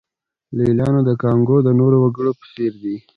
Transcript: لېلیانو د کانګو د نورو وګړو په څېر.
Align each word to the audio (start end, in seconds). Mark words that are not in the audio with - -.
لېلیانو 0.57 1.01
د 1.07 1.11
کانګو 1.21 1.57
د 1.63 1.69
نورو 1.79 1.97
وګړو 2.03 2.31
په 2.39 2.45
څېر. 2.53 2.73